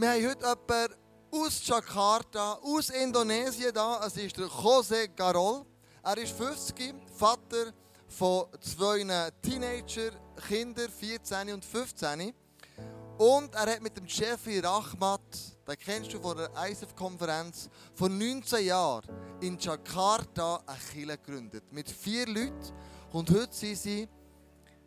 [0.00, 0.94] Wir haben heute jemanden
[1.32, 4.00] aus Jakarta, aus Indonesien da.
[4.06, 5.64] Es ist der Jose Garol.
[6.04, 7.72] Er ist 50, Vater
[8.06, 12.32] von zwei Teenager-Kindern, 14 und 15.
[13.18, 15.20] Und er hat mit dem Jeffrey Rachmat,
[15.66, 19.02] den kennst du von der ISF-Konferenz, vor 19 Jahren
[19.40, 21.64] in Jakarta eine Kirche gegründet.
[21.72, 22.72] Mit vier Leuten.
[23.10, 24.08] Und heute sind sie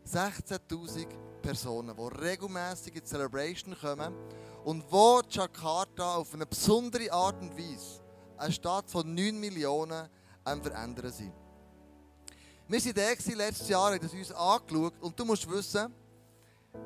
[0.09, 1.05] 16.000
[1.41, 4.15] Personen, die regelmäßig in die Celebration kommen
[4.63, 8.01] und wo Jakarta auf eine besondere Art und Weise
[8.37, 10.09] eine Stadt von 9 Millionen
[10.43, 11.33] am Verändern sind.
[12.67, 15.93] Wir waren da letztes Jahr, haben das uns angeschaut und du musst wissen,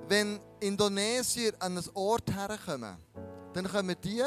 [0.08, 2.98] wenn Indonesier an einen Ort herkommen,
[3.54, 4.24] dann kommen die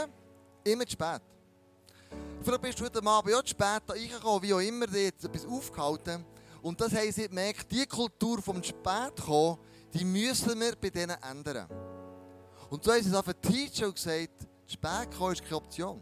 [0.65, 1.23] immer zu spät.
[2.42, 5.45] Vielleicht bist du heute Abend auch zu spät reingekommen, wie auch immer, die jetzt etwas
[5.45, 6.25] aufgehalten.
[6.62, 9.59] Und das haben sie gemerkt, die Kultur vom Spätkommen,
[9.92, 11.69] die müssen wir bei denen ändern.
[12.70, 16.00] Und so haben sie es auf Teacher gesagt, zu spät kommen ist keine Option.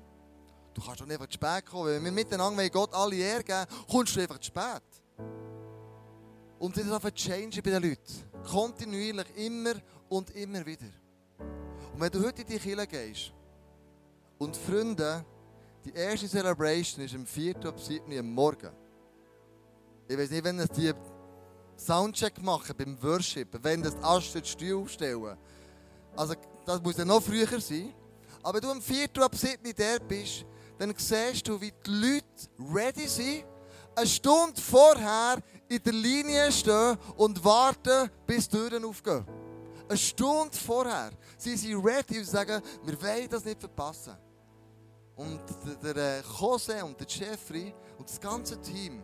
[0.75, 1.87] Du kannst doch nicht einfach zu spät kommen.
[1.87, 4.83] Wenn wir miteinander Gott alle Ehre geben, kommst du einfach zu spät.
[6.59, 8.45] Und das ist auf Change bei den Leuten.
[8.51, 9.75] Kontinuierlich, immer
[10.09, 10.87] und immer wieder.
[11.95, 13.33] Und wenn du heute in die Kirche gehst
[14.39, 15.25] und Freunde,
[15.85, 17.65] die erste Celebration ist am 4.
[17.65, 18.13] ab 7.
[18.13, 18.71] Uhr Morgen.
[20.09, 20.93] Ich weiß nicht, wenn es die
[21.77, 25.37] Soundcheck machen beim Worship, wenn das Astrid Stuhl aufstellen.
[26.17, 26.35] Also,
[26.67, 27.95] das muss ja noch früher sein.
[28.43, 29.09] Aber wenn du am 4.
[29.21, 29.75] ab 7.
[29.75, 30.45] der bist,
[30.79, 33.45] dann siehst du, wie die Leute ready sind,
[33.95, 39.25] eine Stunde vorher in der Linie stehen und warten, bis die Türen aufgehen.
[39.89, 41.13] Eine Stunde vorher.
[41.39, 44.17] Sie sind ready und sagen, wir wollen das nicht verpassen.
[45.15, 45.41] Und
[45.83, 49.03] der, der Jose und der Jeffrey und das ganze Team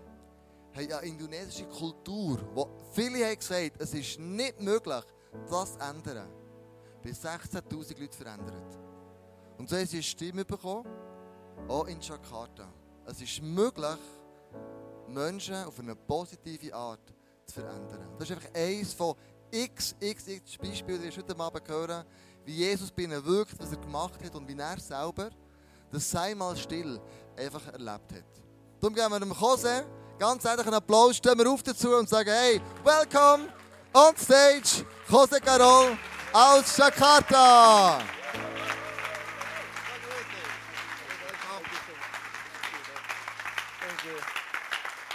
[0.75, 5.05] haben eine indonesische Kultur, wo viele haben gesagt, es ist nicht möglich,
[5.49, 6.42] das zu ändern.
[7.03, 8.79] Bis 16.000 Leute verändert.
[9.59, 10.89] Und so haben sie eine Stimme bekommen,
[11.69, 12.73] auch in Jakarta.
[13.07, 13.99] Es ist möglich,
[15.09, 17.13] Menschen auf eine positive Art
[17.45, 18.09] zu verändern.
[18.19, 19.15] Das ist einfach eines von
[19.51, 22.05] x, x, x Beispielen, die ich heute Abend hören,
[22.45, 25.31] wie Jesus bei ihnen wirkt, was er gemacht hat und wie er selber
[25.93, 26.99] das sei mal still
[27.37, 28.25] einfach erlebt hat.
[28.81, 29.85] Darum geben wir dem Jose
[30.19, 33.49] ganz herzlichen einen Applaus, stehen wir auf dazu und sagen, hey, welcome
[33.93, 35.99] on stage, Jose Carol
[36.33, 38.01] aus Jakarta.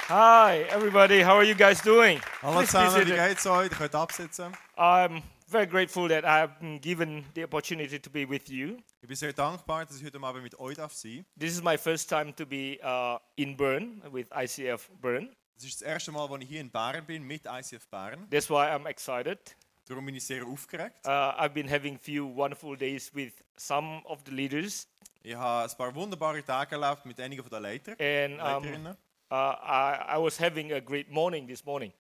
[0.09, 1.21] Hi, everybody.
[1.21, 2.21] How are you guys doing?
[2.41, 3.69] Hallo zusammen, wie geht's euch?
[3.69, 4.53] Ihr könnt absitzen.
[4.77, 8.77] I'm very grateful that I have been given the opportunity to be with you.
[9.01, 11.77] Ich bin sehr dankbar, dass ich heute Abend mit euch darf sein This is my
[11.77, 15.35] first time to be uh, in Bern with ICF Bern.
[15.55, 18.27] Das ist das erste Mal, als ich hier in Bern bin, mit ICF Bern.
[18.29, 19.39] That's why I'm excited.
[19.87, 20.45] Darum bin ich sehr.
[20.45, 20.57] Uh,
[21.05, 24.87] I've been having a few wonderful days with some of the leaders,
[25.23, 28.97] Ich habe ein paar wunderbare Tage erlebt mit einigen der Leiter, and um, Leiterinnen.
[29.31, 31.93] uh, I, I was having a great morning this morning.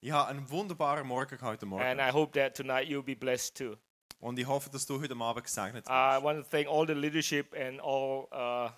[0.00, 3.56] Ich habe einen wunderbaren Morgen gehabt heute And I hope that tonight you'll be blessed
[3.56, 3.76] too.
[4.20, 7.54] Und ich hoffe, dass du heute Abend gesegnet I want to thank all the leadership
[7.54, 8.70] and all uh,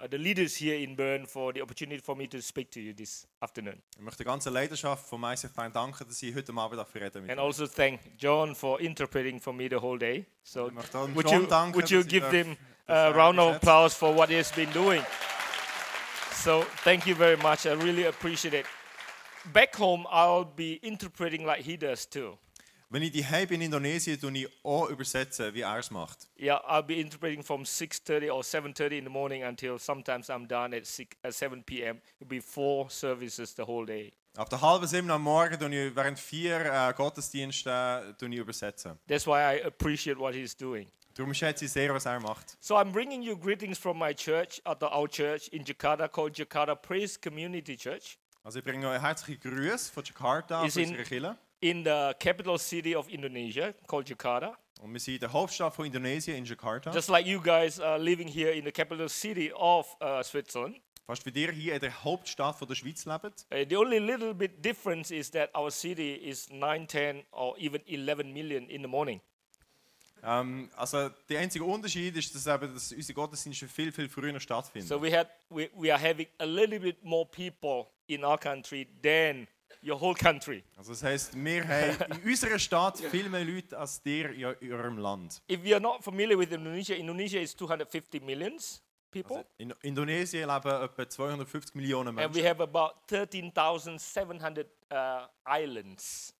[0.00, 2.92] uh, the leaders here in Bern for the opportunity for me to speak to you
[2.92, 3.80] this afternoon.
[3.96, 7.30] Ich möchte der ganzen Leidenschaft von ICF Bern danken, dass ich heute Abend reden mit
[7.30, 10.26] And also thank John for interpreting for me the whole day.
[10.42, 12.56] So Ich möchte auch would you, danken, would you give them
[12.86, 15.02] a round of applause for what he has been doing?
[16.32, 17.66] So thank you very much.
[17.66, 18.66] I really appreciate it.
[19.52, 22.38] Back home, I'll be interpreting like he does too.
[22.92, 26.28] Wenn ich die bin in Indonesien, tue ich auch übersetzen, wie er es macht.
[26.36, 30.76] Yeah, I'll be interpreting from 6:30 or 7:30 in the morning until sometimes I'm done
[30.76, 32.00] at 6 at 7 p.m.
[32.18, 34.12] It'll be four services the whole day.
[34.36, 38.98] Ab der halben sieben am Morgen tue ich während vier äh, Gottesdiensten tue ich übersetzen.
[39.06, 40.90] That's why I appreciate what he's doing.
[41.14, 42.56] Darum schätze ich sehr, was er macht.
[42.60, 46.74] So I'm bringing you greetings from my church, at our church in Jakarta called Jakarta
[46.74, 51.38] Praise Community Church Also ich bringe euch herzliche Grüße von Jakarta, von in- unserer Kirche.
[51.60, 54.56] In the capital city of Indonesia called Jakarta.
[54.80, 56.90] Und wir sind in der Hauptstadt von Indonesien, in Jakarta.
[56.90, 60.80] Just like you guys are living here in the capital city of uh, Switzerland.
[61.06, 63.46] Fast wie ihr hier in der Hauptstadt von der Schweiz lebt.
[63.52, 67.82] Uh, the only little bit difference is that our city is 9, 10, or even
[67.86, 69.20] 11 million in the morning.
[70.22, 74.86] Ähm, also der einzige Unterschied ist, dass, eben, dass unsere Gottesdienste viel, viel früher stattfinden.
[74.86, 78.86] So we had we, we are having a little bit more people in our country
[79.02, 79.46] than
[79.82, 80.62] your whole country.
[80.76, 84.30] Also das heisst, wir haben in unserer Stadt viel mehr Leute als ihr
[84.60, 85.42] in eurem Land.
[85.50, 90.48] If you are not familiar with Indonesia, Indonesia is 250 millions people, Also in Indonesien
[90.48, 92.46] leben etwa 250 Millionen and we Menschen.
[92.46, 96.34] have about 13,700 uh, islands.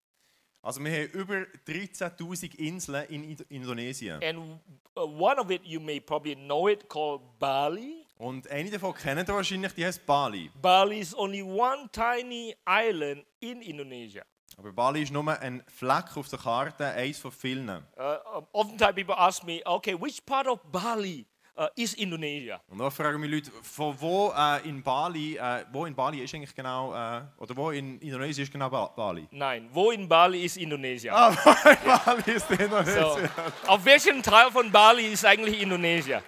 [0.63, 4.23] Also wir haben über 13'000 Inseln in Indo- Indonesien.
[4.23, 4.61] And
[4.97, 8.00] uh, one of it you may probably know it called Bali.
[8.21, 10.51] Und eine davon kennt ihr wahrscheinlich, die heißt Bali.
[10.61, 14.23] Bali is only one tiny island in Indonesia.
[14.59, 17.71] Aber Bali ist nur ein Fleck auf der Karte, eins von vielen.
[17.71, 21.25] Uh, um, oftentimes people ask me, okay, which part of Bali
[21.57, 22.61] uh, is Indonesia?
[22.69, 26.35] Und da fragen mich Leute, von wo äh, in Bali, äh, wo in Bali ist
[26.35, 29.29] eigentlich genau, äh, oder wo in Indonesien ist genau ba Bali?
[29.31, 31.15] Nein, wo in Bali ist Indonesia?
[31.15, 33.03] Ah, wo in Bali ist Indonesien.
[33.03, 33.19] So,
[33.67, 36.23] auf welchem Teil von Bali ist eigentlich Indonesia?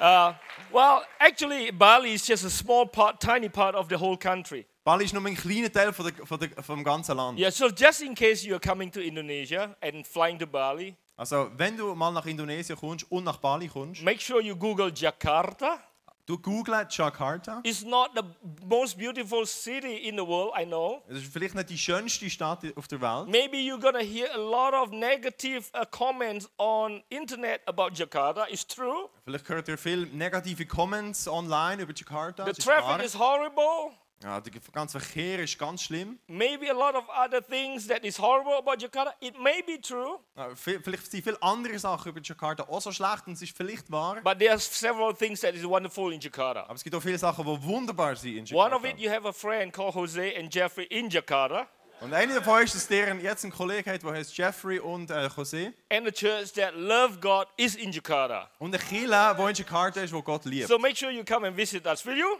[0.00, 0.32] Uh,
[0.72, 4.66] well, actually, Bali is just a small part, tiny part of the whole country.
[4.84, 7.38] Bali ist nur ein kleiner Teil von der, von der, vom ganzen Land.
[7.38, 11.76] Yeah, so just in case you're coming to Indonesia and flying to Bali, Also, wenn
[11.76, 15.80] du mal nach Indonesien kommst und nach Bali kommst, make sure you Google Jakarta.
[16.28, 17.60] Du google Jakarta.
[17.64, 18.22] It's not the
[18.66, 21.02] most beautiful city in the world, I know.
[21.08, 23.28] Es ist vielleicht nicht die schönste Stadt auf der Welt.
[23.28, 28.46] Maybe you're gonna hear a lot of negative uh, comments on internet about Jakarta.
[28.50, 29.08] It's true.
[29.24, 32.44] Vielleicht hört ihr viele negative Comments online über Jakarta.
[32.44, 33.92] The traffic is horrible.
[34.22, 36.18] Ja, der ganze Verkehr ist ganz schlimm.
[36.26, 39.14] Maybe a lot of other things that is horrible about Jakarta.
[39.20, 42.90] It may be true, Ja, vi- Vielleicht sind viele andere Sachen über Jakarta auch so
[42.90, 44.20] schlecht und es ist vielleicht wahr.
[44.24, 46.64] but there's several things that is wonderful in Jakarta.
[46.64, 48.76] Aber es gibt auch viele Sachen, die wunderbar sind in One Jakarta.
[48.76, 51.68] of it, you have a friend called Jose and Jeffrey in Jakarta,
[52.00, 55.26] Und einer davon ist, dass der jetzt einen Kollegen hat, der heißt Jeffrey und äh,
[55.26, 55.72] José.
[55.90, 58.50] and the church that love God is in Jakarta.
[58.58, 60.66] Und ein Kille, der in Jakarta ist, wo Gott liebt.
[60.68, 62.36] So make sure you come and visit us, will you?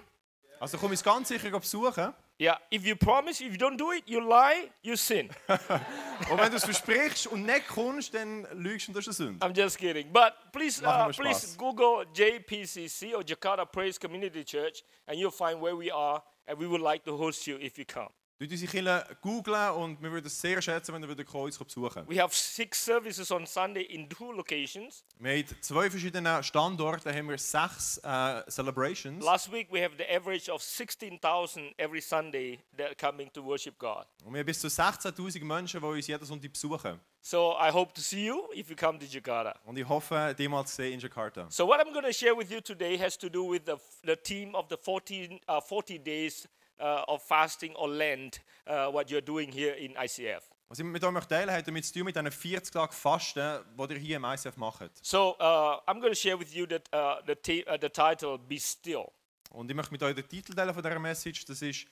[0.60, 2.14] Also komm ich ganz sicher besuchen.
[2.40, 5.28] Yeah, if you promise, if you don't do it, you lie, you sin.
[6.30, 9.30] Und wenn du es versprichst und nicht kommst, dann lügst du und das ist eine
[9.30, 9.44] Sünde.
[9.46, 10.12] I'm just kidding.
[10.12, 11.56] But please, uh, please.
[11.56, 16.68] Google JPCC or Jakarta Praise Community Church, and you'll find where we are, and we
[16.68, 18.10] would like to host you if you come.
[18.40, 22.22] Du unsere Kille googlen und wir würden es sehr schätzen, wenn ihr uns besuchen We
[22.22, 25.04] have six services on Sunday in two locations.
[25.18, 29.24] Wir haben zwei verschiedene Standorte, haben wir sechs äh, Celebrations.
[29.24, 33.76] Last week we have the average of 16,000 every Sunday that are coming to worship
[33.76, 34.06] God.
[34.24, 37.00] Und wir haben bis zu 16'000 Menschen, die uns jeden Sonntag besuchen.
[37.20, 39.58] So I hope to see you if you come to Jakarta.
[39.64, 41.50] Und ich hoffe, dich mal zu sehen in Jakarta.
[41.50, 43.74] So what I'm going to share with you today has to do with the,
[44.04, 46.48] the theme of the 14, uh, 40 days
[46.80, 50.42] uh, of fasting or Lent, uh, what you're doing here in ICF.
[50.68, 53.94] Was ich mit euch teilen hat damit zu tun mit diesen 40 Tagen Fasten, die
[53.94, 54.90] ihr hier im ICF macht.
[55.02, 58.58] So uh, I'm going to share with you that, uh, the, uh, the title, Be
[58.60, 59.06] Still.
[59.50, 61.86] Und ich möchte mit euch den Titel teilen von dieser Message, das ist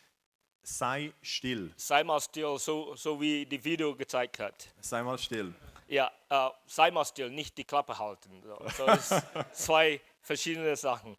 [0.62, 1.72] «Sei still».
[1.76, 4.68] Sei mal still, so, so wie die Video gezeigt hat.
[4.80, 5.54] Sei mal still.
[5.88, 8.42] Ja, uh, sei mal still, nicht die Klappe halten.
[8.42, 8.58] So,
[8.98, 9.16] so
[9.52, 11.16] zwei verschiedene Sachen.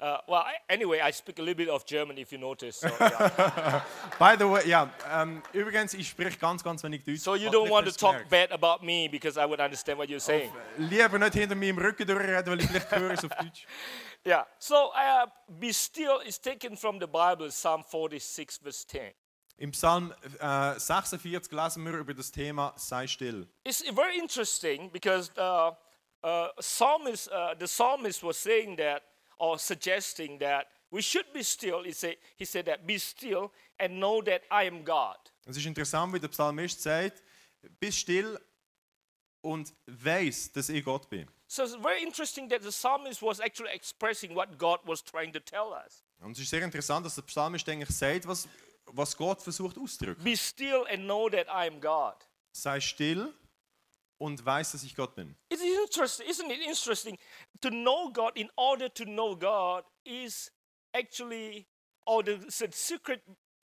[0.00, 2.76] Uh, well, I, anyway, I speak a little bit of German, if you notice.
[2.76, 3.82] So, yeah.
[4.18, 7.20] By the way, ja, ähm, übrigens, ich spreche ganz, ganz wenig Deutsch.
[7.20, 10.20] so you don't want to talk bad about me because I would understand what you're
[10.20, 10.52] saying.
[10.78, 13.66] Lieber nicht hinter meinem Rücken durchreden, weil ich vielleicht höre es auf Deutsch.
[14.26, 14.44] Yeah.
[14.58, 19.14] So uh, be still is taken from the Bible, Psalm 46, verse 10.
[19.58, 23.48] Im Psalm äh, 46 lesen wir über das Thema «Sei still».
[23.64, 25.72] It's very interesting because uh,
[26.22, 29.02] uh, psalmist, uh, the psalmist was saying that
[29.38, 31.82] or suggesting that we should be still.
[31.84, 35.16] He said, he said that be still and know that I am God.
[35.46, 37.22] Es ist interessant, wie der Psalmist sagt,
[37.80, 38.38] bist still
[39.40, 41.26] und weiss, dass ich Gott bin.
[41.46, 45.40] So it's very interesting that the psalmist was actually expressing what God was trying to
[45.40, 46.02] tell us.
[46.20, 48.48] Und es ist sehr interessant, dass der Psalmist eigentlich sagt, was,
[48.86, 50.22] was Gott versucht auszudrücken.
[50.22, 52.16] Be still and know that I am God.
[52.52, 53.32] Sei still
[54.18, 55.36] und weiss, dass ich Gott bin.
[55.48, 57.18] It is interesting, isn't it interesting?
[57.60, 60.50] To know God in order to know God is
[60.92, 61.66] actually,
[62.04, 63.22] or the, secret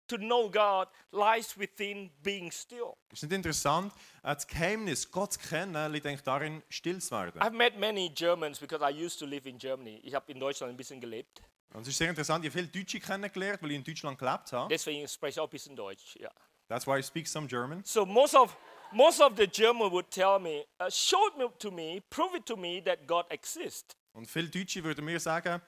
[0.08, 2.94] to know God lies within being still.
[3.12, 3.92] Ist nicht interessant?
[4.22, 7.40] Das Geheimnis, Gott zu kennen, liegt eigentlich darin, still zu werden.
[7.40, 10.00] I've met many Germans because I used to live in Germany.
[10.02, 11.42] Ich habe in Deutschland ein bisschen gelebt.
[11.72, 14.52] Und es ist sehr interessant, ich habe viele Deutsche kennengelernt, weil ich in Deutschland gelebt
[14.52, 14.68] habe.
[14.68, 16.16] Deswegen spreche ich auch ein bisschen Deutsch.
[16.16, 16.30] Ja.
[16.68, 17.82] That's why I speak some German.
[17.84, 18.54] So most of
[18.94, 22.56] most of the German would tell me, uh, show it to me, prove it to
[22.56, 23.94] me that God exists.
[24.12, 25.62] Und viele Deutsche würden mir sagen,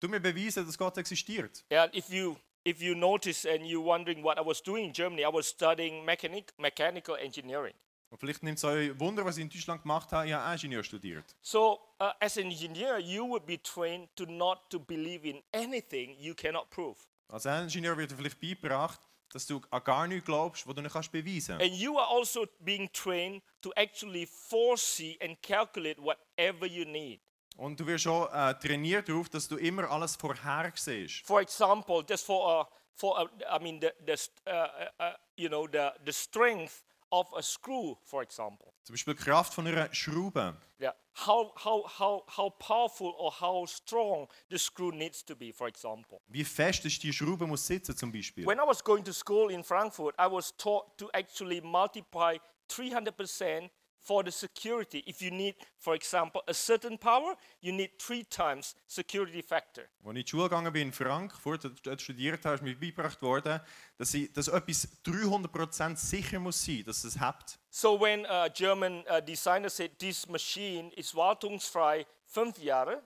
[0.00, 1.64] du mir beweisen, dass Gott existiert.
[1.70, 5.22] And if you if you notice and you're wondering what I was doing in Germany,
[5.24, 7.74] I was studying mechanic, mechanical engineering.
[8.10, 10.28] Und vielleicht nimmt es euch Wunder, was ich in Deutschland gemacht habe.
[10.28, 11.24] Ich habe Ingenieur studiert.
[11.42, 16.16] So uh, as an engineer, you would be trained to not to believe in anything
[16.18, 16.96] you cannot prove.
[17.28, 19.00] Als Ingenieur wird dir vielleicht beigebracht,
[19.32, 21.72] dass du an gar nichts glaubst, was du nicht kannst beweisen kannst.
[21.72, 27.20] And you are also being trained to actually foresee and calculate whatever you need.
[27.56, 31.24] Und du wirst schon äh, trainiert darauf, dass du immer alles vorhersiehst.
[31.24, 32.64] For example, just for uh,
[32.94, 34.16] for uh, I mean the the
[34.46, 36.82] uh, uh, uh, you know the the strength
[37.14, 38.72] of a screw, for example.
[38.82, 40.56] Zum Beispiel die Kraft von einer Schraube.
[40.80, 40.94] Yeah.
[41.14, 46.20] how, how, how, how powerful or how strong the screw needs to be, for example.
[46.26, 48.44] Wie fest ist die Schraube muss sitzen zum Beispiel.
[48.46, 53.70] When I was going to school in Frankfurt, I was taught to actually multiply 300%
[54.04, 55.02] for the security.
[55.06, 59.84] If you need, for example, a certain power, you need three times security factor.
[60.04, 63.20] Als ich in die Schule gegangen bin in Frankfurt, dort- studiert habe, ist mir beigebracht
[63.22, 63.60] worden,
[63.96, 67.58] dass, ich, dass etwas 300% sicher muss sein, dass es hebt.
[67.70, 73.02] So when a German uh, designer said this machine is wartungsfrei fünf Jahre,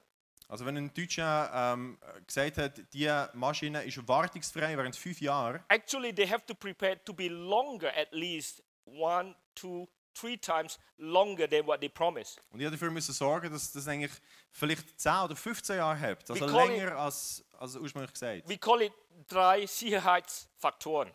[0.48, 6.12] Also wenn ein Deutscher ähm, gesagt hat, diese Maschine ist wartungsfrei während fünf Jahren, actually
[6.12, 9.86] they have to prepare to be longer, at least one, two,
[10.18, 12.40] three times longer than what they promised.
[12.50, 14.12] und ich dafür müssen sorgen, dass das eigentlich
[14.50, 16.30] vielleicht 10 oder 15 Jahre hebt.
[16.30, 18.48] Also We call länger als, als ursprünglich gesagt.
[18.48, 18.92] We call it
[19.28, 21.10] drei Sicherheitsfaktoren.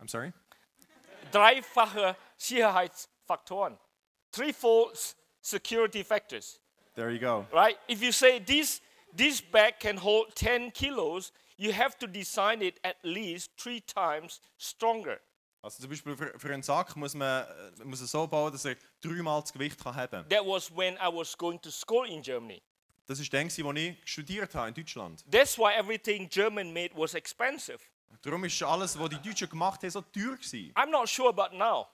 [0.00, 0.32] I'm sorry?
[1.32, 3.78] Dreifache Sicherheitsfaktoren.
[4.32, 6.60] Threefold security factors.
[6.94, 7.46] There you go.
[7.52, 7.76] right?
[7.88, 8.80] If you say this,
[9.16, 14.40] this bag can hold 10 kilos, you have to design it at least three times
[14.58, 15.20] stronger.
[15.62, 18.76] Also zum Beispiel für, für einen Sack muss man äh, muss so bauen, dass er
[19.00, 20.28] dreimal das Gewicht kann haben.
[20.28, 22.62] That was when I was going to school in Germany.
[23.06, 25.24] Das war dann, wo ich studiert habe in Deutschland.
[25.30, 27.78] That's why everything German made was expensive.
[28.22, 30.72] Darum ist alles, was die Deutschen gemacht haben, so teuer gewesen.
[30.74, 31.88] I'm not sure about now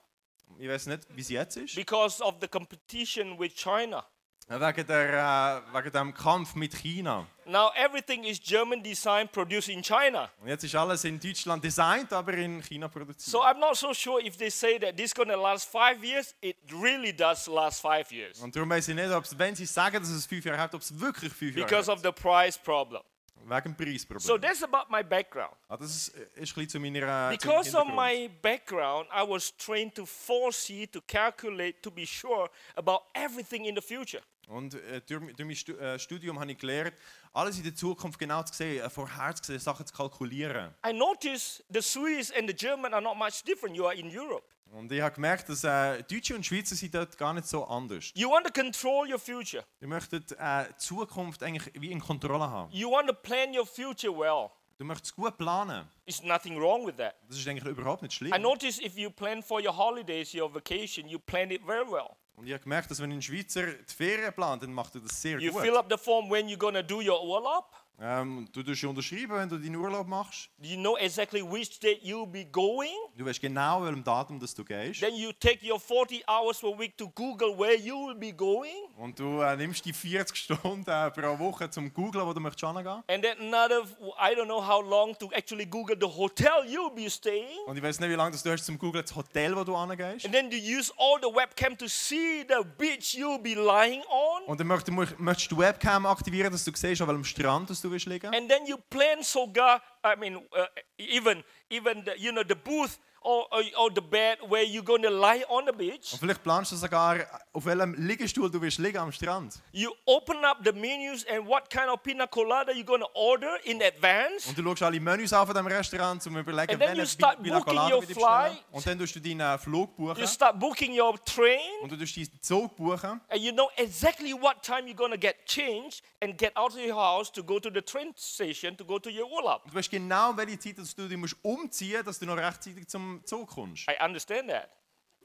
[0.59, 1.75] Ich weiß nicht, wie es jetzt ist.
[1.75, 4.07] because of the competition with China.
[4.49, 7.27] Wegen, der, äh, wegen dem Kampf mit China.
[7.47, 10.31] Now everything is German design produced in China.
[10.41, 13.23] Und jetzt ist alles in Deutschland designt, aber in China produziert.
[13.29, 16.05] So I'm not so sure if they say that this is going to last five
[16.05, 19.67] years, it really does last five years Und darum weiß ich nicht, ob's, wenn sie
[19.67, 21.99] sagen, dass es fünf Jahre hat, ob es wirklich fünf Jahre because hat.
[21.99, 23.03] of the price problem.
[23.49, 24.21] Wegen Preisproblem.
[24.27, 25.55] So that's about my background.
[25.69, 29.95] ah, das ist, ist ein zu meiner äh, Because of my background, I was trained
[29.95, 34.21] to foresee, to calculate, to be sure about everything in the future.
[34.47, 36.95] Und äh, durch, durch mein äh, Studium habe ich gelernt,
[37.33, 40.73] alles in der Zukunft genau zu sehen, äh, vorherzusehen, Sachen zu kalkulieren.
[40.87, 43.77] I noticed the Swiss and the German are not much different.
[43.77, 44.45] You are in Europe.
[44.73, 48.13] Und ich habe gemerkt, dass äh, Deutsche und Schweizer sind dort gar nicht so anders.
[48.15, 49.65] You want to control your future.
[49.81, 52.73] Die möchten äh, die Zukunft eigentlich wie in Kontrolle haben.
[52.73, 54.51] You want to plan your future well.
[54.79, 55.89] Du möchtest gut planen.
[56.05, 57.15] There's nothing wrong with that.
[57.29, 58.33] Das ist eigentlich überhaupt nicht schlimm.
[58.35, 62.17] I noticed if you plan for your holidays, your vacation, you plan it very well.
[62.37, 65.21] Und ich habe gemerkt, dass wenn ein Schweizer die Ferien plant, dann macht er das
[65.21, 65.63] sehr You gut.
[65.63, 67.65] fill up the form when you're to do your Urlaub.
[67.99, 70.51] Ähm, du tust unterschreiben, wenn du deinen Urlaub machst.
[70.61, 72.91] You know exactly which date you'll be going.
[73.17, 75.01] Du weißt genau, welchem Datum dass du gehst.
[75.01, 78.75] Then you take your 40 hours per week to Google where you will be going.
[78.99, 82.67] Und du äh, nimmst die 40 Stunden äh, pro Woche zum Googlen, wo du möchtest
[82.71, 83.03] hingehen.
[83.09, 83.83] And then another,
[84.21, 87.47] I don't know how long to actually Google the hotel you'll be staying.
[87.67, 89.75] Und ich weiß nicht, wie lange das du hast zum Googlen das Hotel, wo du
[89.79, 90.27] hingehst.
[90.27, 94.43] And then you use all the webcam to see the beach you'll be lying on.
[94.47, 97.86] Und dann möchtest, du- möchtest du Webcam aktivieren, dass du siehst, an welchem Strand du
[98.35, 100.67] And then you plan sogar, I mean, uh,
[100.99, 105.03] even even the, you know the booth or, or, or the bed where you're going
[105.03, 106.13] to lie on the beach.
[106.13, 107.19] Und vielleicht planst du sogar,
[107.53, 109.61] auf welchem Liegestuhl du willst liegen am Strand.
[109.73, 113.59] You open up the menus and what kind of pina colada you're going to order
[113.65, 114.49] in advance.
[114.49, 117.11] Und du schaust alle Menüs auf von diesem Restaurant, um überlegen, And then you welche
[117.11, 118.27] start Pina booking Colada your bestellen.
[118.27, 118.65] flight.
[118.71, 120.21] Und dann tust du deinen Flug buchen.
[120.21, 121.59] You start booking your train.
[121.83, 123.21] Und du tust deinen Zug buchen.
[123.29, 126.79] And you know exactly what time you're going to get changed and get out of
[126.79, 129.65] your house to go to the train station to go to your Urlaub.
[129.65, 132.37] Und du weißt genau, welche Zeit dass du dich musst umziehen musst, dass du noch
[132.37, 133.89] rechtzeitig zum Zug kommst.
[133.89, 134.71] I understand that.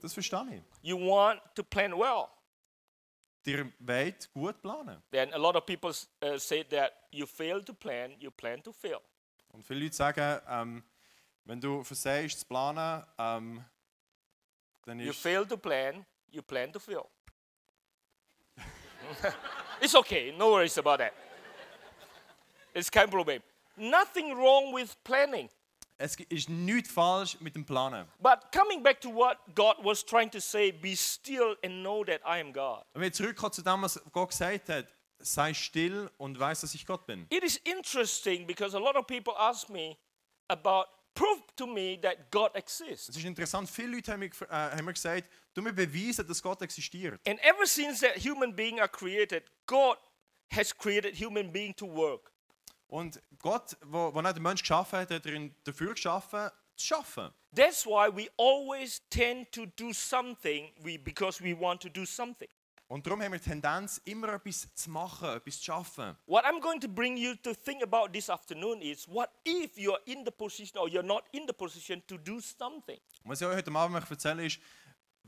[0.02, 0.64] Das verstehe ich.
[0.82, 2.28] You want to plan well.
[3.46, 5.02] Dir wollt gut planen.
[5.12, 5.92] Then a lot of people
[6.24, 9.02] uh, say that you fail to plan, you plan to fail.
[9.50, 10.84] Und viele Leute sagen, ähm,
[11.46, 13.66] wenn du versagst zu planen, ähm,
[14.86, 17.08] dann You ist fail to plan, you plan to fail.
[19.82, 21.14] it's okay, no worries about that.
[22.74, 23.42] It's kein Problem.
[23.82, 25.50] Nothing wrong with planning.
[25.98, 28.08] es ist nichts falsch mit dem Planen.
[28.20, 32.22] But coming back to what God was trying to say, be still and know that
[32.26, 32.84] I am God.
[32.94, 34.88] Wenn wir zurückkommen zu dem, was Gott gesagt hat,
[35.20, 37.26] sei still und weiß, dass ich Gott bin.
[37.30, 39.98] It is interesting because a lot of people ask me
[40.48, 43.10] about prove to me that God exists.
[43.10, 46.42] Es ist interessant, viele Leute haben mir, äh, haben mir gesagt, du mir beweisen, dass
[46.42, 47.20] Gott existiert.
[47.28, 49.98] And ever since that human beings are created, God
[50.52, 52.32] has created human being to work.
[52.92, 57.32] Und Gott, wo, wo den Menschen geschaffen hat, hat er ihn dafür geschaffen, zu schaffen.
[57.56, 62.50] That's why we always tend to do something we, because we want to do something.
[62.90, 66.18] Und darum haben wir die Tendenz, immer etwas zu machen, etwas zu schaffen.
[66.26, 70.02] What I'm going to bring you to think about this afternoon is what if you're
[70.04, 73.00] in the position or you're not in the position to do something?
[73.24, 74.60] Was ich euch heute Abend möchte erzählen ist,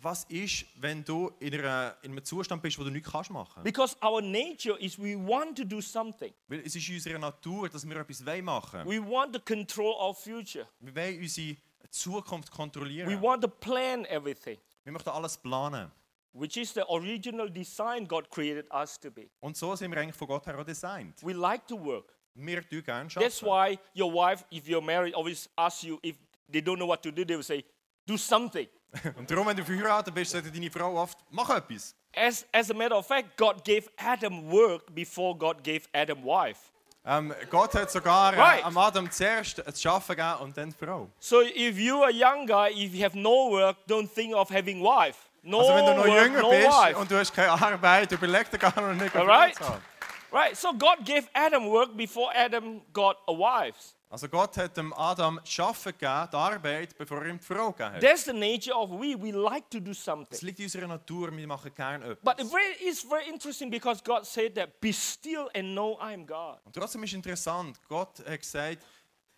[0.04, 3.64] was ist, wenn du in, einer, in einem Zustand bist, wo du nichts kannst machen
[3.64, 6.34] Because our nature is we want to do something.
[6.48, 9.94] Weil es ist in unserer Natur, dass wir etwas wollen machen We want to control
[9.94, 10.68] our future.
[10.80, 11.58] Wir wollen unsere
[11.90, 13.22] Zukunft We kontrollieren.
[13.22, 15.92] want to plan everything, Wir möchten alles planen.
[16.34, 19.30] which is the original design God created us to be.
[19.40, 21.22] Und so sind wir eigentlich von Gott her auch designt.
[21.24, 22.14] We like to work.
[22.36, 23.78] Wir tun gerne That's arbeiten.
[23.78, 26.16] why your wife, if you're married, always asks you if
[26.52, 27.64] they don't know what to do, they will say,
[28.08, 28.68] do something.
[29.18, 31.96] Und darum, wenn du verheiratet bist, sagt deine Frau oft, mach etwas.
[32.16, 36.60] As, as a matter of fact, God gave Adam work before God gave Adam wife.
[37.06, 38.66] Ähm, Gott hat sogar äh, Right.
[38.66, 41.10] am Adam zuerst das Arbeiten gegeben und dann die Frau.
[41.20, 44.82] So if you're a young guy, if you have no work, don't think of having
[44.82, 45.18] wife.
[45.42, 46.98] No Also wenn du noch work, jünger no bist wife.
[46.98, 49.62] und du hast keine Arbeit, überleg dir gar noch nicht, das hast.
[50.32, 53.78] Right, so God gave Adam work before Adam got a wife.
[54.14, 57.96] Also Gott hat dem Adam Arbeiten gegeben, die Arbeit, bevor er ihm die Frau gegeben
[57.96, 58.02] hat.
[58.02, 59.16] That's the nature of we.
[59.20, 60.40] We like to do Es something.
[60.46, 62.46] liegt in unserer Natur, wir machen gerne But etwas.
[62.46, 66.28] it very, it's very interesting because God said that be still and know I am
[66.28, 66.60] God.
[66.64, 68.84] Und trotzdem ist interessant, Gott hat gesagt,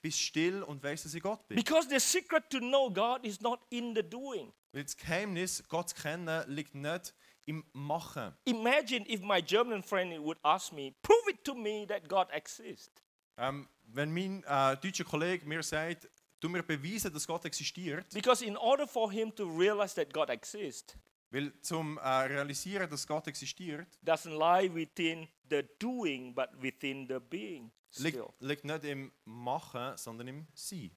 [0.01, 1.55] bist still und weißt, dass ich Gott bin.
[1.55, 4.51] Because the secret to know God is not in the doing.
[4.73, 7.13] Weil das Geheimnis, Gott zu kennen, liegt nicht
[7.45, 8.35] im Machen.
[8.43, 12.91] Imagine if my German friend would ask me, prove it to me that God exists.
[13.37, 18.43] Ähm, wenn mein äh, deutscher Kollege mir sagt, du mir beweisen, dass Gott existiert, Because
[18.45, 20.97] in order for him to realize that God exists,
[21.31, 27.19] weil zum äh, realisieren, dass Gott existiert, doesn't lie within the doing, but within the
[27.19, 27.71] being.
[27.97, 28.29] liegt, Still.
[28.39, 30.91] liegt nicht im Machen, sondern im Sein.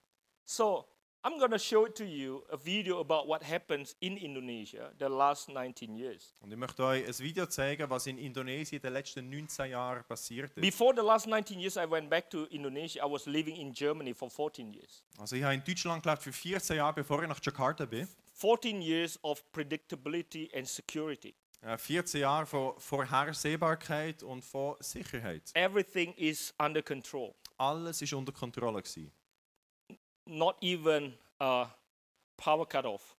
[0.44, 0.88] So
[1.24, 5.48] I'm going to show to you a video about what happens in Indonesia the last
[5.48, 6.32] 19 years.
[6.40, 10.04] Und ich möchte euch ein Video zeigen, was in Indonesien in den letzten 19 Jahren
[10.04, 10.62] passiert ist.
[10.62, 13.04] Before the last 19 years, I went back to Indonesia.
[13.04, 15.02] I was living in Germany for 14 years.
[15.18, 18.06] Also ich habe in Deutschland gelebt für 14 Jahre, bevor ich nach Jakarta bin.
[18.34, 21.34] 14 years of predictability and security.
[21.62, 25.50] Äh, 14 Jahre von Vorhersehbarkeit und von Sicherheit.
[25.54, 27.34] Everything is under control.
[27.56, 29.10] Alles ist unter Kontrolle gewesen.
[30.30, 31.66] Not even uh,
[32.36, 33.16] power cut off.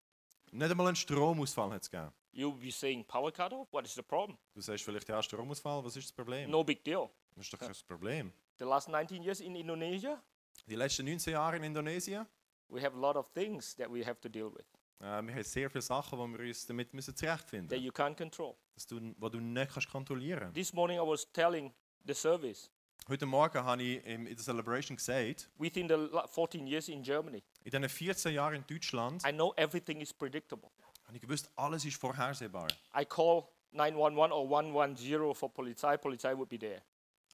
[0.51, 2.11] Nicht einmal einen Stromausfall hat es gegeben.
[2.31, 3.67] You'll be saying, power cut off?
[3.71, 4.37] What is the problem?
[4.53, 6.51] Du sagst vielleicht, ja, Stromausfall, was ist das Problem?
[6.51, 7.09] No big deal.
[7.35, 8.31] Das ist doch kein Problem.
[8.59, 10.21] The last 19 years in Indonesia,
[10.67, 12.27] Die letzten 19 Jahre in Indonesien,
[12.67, 14.65] we have a lot of things that we have to deal with
[14.99, 18.15] äh, wir haben sehr viele Sachen, wo wir uns damit müssen zurechtfinden that you can't
[18.15, 18.55] control.
[18.75, 21.73] Dass du, wo du nicht kannst kontrollieren This morning I was telling
[22.05, 22.69] the service
[23.07, 27.41] Heute Morgen habe ich in der Celebration gesagt, within the la- 14 years in Germany,
[27.63, 30.69] in diesen 14 Jahren in Deutschland I know everything is predictable.
[31.07, 32.67] habe ich gewusst, alles ist vorhersehbar.
[32.95, 36.83] I call 911 or 110 for Polizei, Polizei would be there.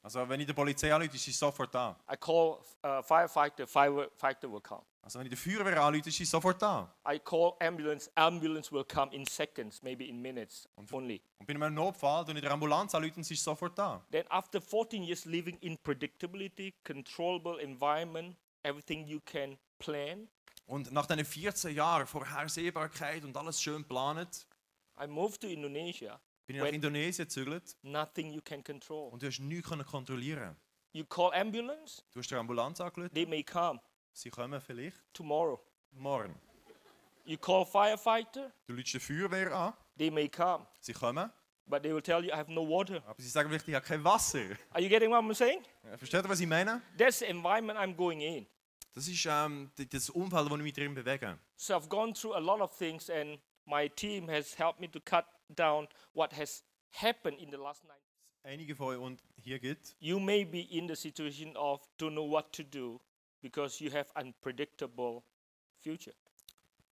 [0.02, 1.98] Also wenn ich der Polizei anrufe, ist sie sofort da.
[2.10, 4.84] I call uh, firefighter, firefighter will come.
[5.06, 6.92] Also wenn ich der Feuerwehr anrufe, ist sie sofort da.
[7.08, 11.22] I call ambulance, ambulance will come in seconds, maybe in minutes only.
[11.38, 14.04] Und bei einem Notfall, und ich der Ambulanz anrufe, sie ist sofort da.
[14.10, 20.28] Then after 14 years living in predictability, controllable environment, everything you can plan,
[20.66, 24.48] Und nach diesen 14 Jahren Vorhersehbarkeit und alles schön geplant,
[25.00, 26.20] I moved to Indonesia.
[26.48, 29.12] bin ich nach Indonesien gezügelt Nothing you can control.
[29.12, 30.56] und du hast nichts kontrollieren.
[30.94, 33.80] You call ambulance, Du hast der Ambulanz angerufen, they may come
[34.16, 35.60] sie kommen vielleicht tomorrow.
[35.92, 36.34] morgen.
[37.26, 41.32] You call firefighter, Du rufst die Feuerwehr an, they may come, sie kommen,
[41.68, 43.04] but they will tell you I have no water.
[43.08, 44.58] aber sie sagen vielleicht, ich habe kein Wasser.
[44.72, 45.64] Are you getting what I'm saying?
[45.98, 46.82] Versteht ihr, was ich meine?
[46.98, 48.48] That's the environment I'm going in.
[48.94, 51.38] Das ist ähm, das Umfeld, wo ich mich drin bewege.
[51.58, 55.00] So I've gone through a lot of things, and my team has helped me to
[55.02, 57.98] cut down what has happened in the last nine.
[58.44, 62.30] Einige von euch und hier gibt, You may be in the situation of don't know
[62.30, 63.02] what to do
[63.46, 65.22] because you have unpredictable
[65.78, 66.16] future.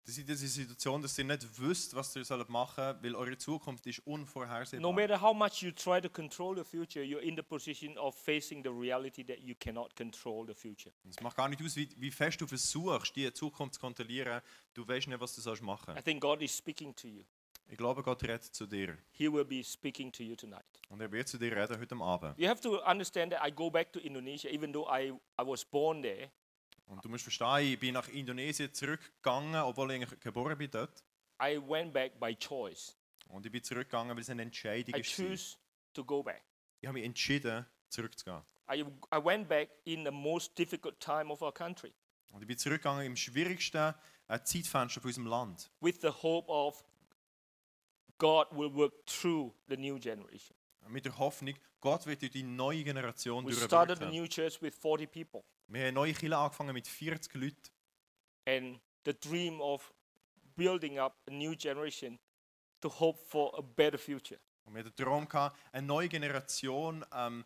[0.05, 3.85] das ist diese Situation, dass ihr nicht wisst, was ihr sollt machen weil eure Zukunft
[3.89, 4.81] ist unvorhersehbar.
[4.81, 8.15] No matter how much you try to control the future, you're in the position of
[8.15, 10.95] facing the reality that you cannot control the future.
[11.09, 14.41] Es macht gar nicht aus, wie, wie fest du versuchst, die Zukunft zu kontrollieren.
[14.75, 15.97] Du weißt nicht, was du sollst machen.
[15.99, 17.25] I think God is speaking to you.
[17.69, 18.97] Ich glaube, Gott redet zu dir.
[19.11, 20.65] He will be speaking to you tonight.
[20.89, 22.39] Und er wird zu dir reden heute Abend.
[22.39, 25.65] You have to understand that I go back to Indonesia, even though I, I was
[25.65, 26.31] born there.
[26.87, 31.05] Und du musst verstehen, ich bin nach Indonesien zurückgegangen, obwohl ich geboren bin dort.
[31.43, 32.97] I went back by choice.
[33.29, 35.57] Und ich bin zurückgegangen, weil es eine Entscheidung I choose
[35.93, 36.43] to go back.
[36.81, 38.43] Ich habe mich entschieden, zurückzugehen.
[38.73, 41.93] I, I went back in the most difficult time of our country
[42.31, 43.95] Und ich bin zurückgegangen im schwierigsten
[44.29, 45.71] äh, Zeitfenster von unserem Land.
[45.81, 46.85] with the hope of
[48.19, 50.57] God will work through the new generation.
[50.89, 54.11] Mit der Hoffnung, Gott wird durch die neue Generation We started a durchwirken.
[54.23, 57.57] new church with 40 people, Wir haben eine neue Kirche angefangen mit 40 Leuten.
[58.47, 59.93] and the dream of
[60.57, 62.19] building up a new generation
[62.81, 64.39] to hope for a better future.
[64.65, 67.45] Und wir hatten den Traum, gehabt, eine neue Generation ähm,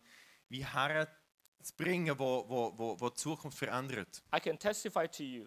[0.48, 4.22] wie herzubringen, wo, wo, wo, wo die Zukunft verändert.
[4.35, 5.46] I can testify to you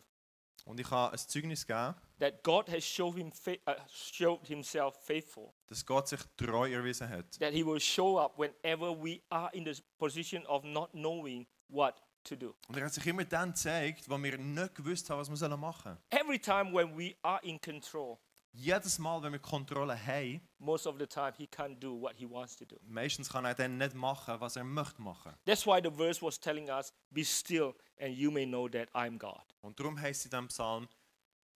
[0.66, 3.32] Und ich habe ein Zeugnis gegeben, that God has showed, him
[3.68, 7.38] uh, showed himself faithful, dass Gott sich treu erwiesen hat.
[7.40, 12.02] that he will show up whenever we are in the position of not knowing what
[12.24, 12.56] to do.
[12.68, 15.98] Und er hat sich immer dann gezeigt, wo wir nicht gewusst haben, was wir machen
[16.12, 16.22] sollen.
[16.22, 18.18] Every time when we are in control,
[18.56, 22.30] Jedes Mal, wenn wir Kontrolle haben, most of the time he can't do what he
[22.30, 22.76] wants to do.
[22.84, 25.34] meistens kann er dann nicht machen, was er möchte machen.
[25.46, 29.18] That's why the verse was telling us, Be still, and you may know that I'm
[29.18, 29.42] God.
[29.62, 30.88] Und darum heißt es in diesem Psalm,